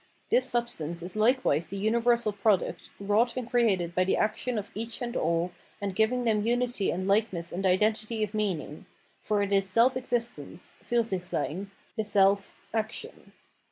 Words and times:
This 0.31 0.49
substance 0.49 1.03
is 1.03 1.15
likewise 1.15 1.67
the 1.67 1.77
universal 1.77 2.31
product, 2.31 2.89
wrought 2.99 3.37
and 3.37 3.47
created 3.47 3.93
by 3.93 4.03
the 4.03 4.17
action 4.17 4.57
of 4.57 4.71
each 4.73 4.99
and 4.99 5.15
all, 5.15 5.51
and 5.79 5.93
giving 5.95 6.23
them 6.23 6.43
unity 6.43 6.89
and 6.89 7.07
likeness 7.07 7.51
and 7.51 7.67
identity 7.67 8.23
of 8.23 8.33
meaning; 8.33 8.87
for 9.21 9.43
it 9.43 9.53
is 9.53 9.69
self 9.69 9.95
existence 9.95 10.73
(FursicJiseyn), 10.83 11.67
the 11.97 12.03
self, 12.03 12.55
action. 12.73 13.33